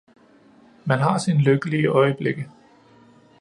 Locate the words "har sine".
0.99-1.39